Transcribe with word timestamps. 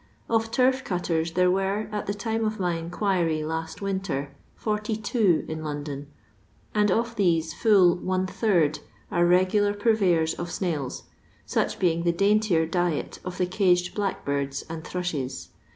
Of 0.27 0.49
torf 0.49 0.83
calten 0.83 1.31
there 1.35 1.51
were, 1.51 1.87
at 1.91 2.07
the 2.07 2.15
time 2.15 2.43
of 2.43 2.59
my 2.59 2.73
inquiry 2.75 3.43
last 3.43 3.81
wintar, 3.81 4.29
42 4.55 5.45
in 5.47 5.63
London, 5.63 6.07
and 6.73 6.89
of 6.89 7.15
these 7.17 7.53
fnll 7.53 8.01
one 8.01 8.25
third 8.25 8.79
are 9.11 9.29
te 9.29 9.45
gular 9.45 9.77
purveyors 9.79 10.33
of 10.33 10.49
snails, 10.49 11.03
such 11.45 11.77
being 11.77 12.01
the 12.01 12.11
daintkr 12.13 12.71
diet 12.71 13.19
of 13.23 13.37
the 13.37 13.45
caged 13.45 13.95
bUu; 13.95 14.15
kbirds 14.25 14.63
and 14.67 14.83
thiushee. 14.83 15.49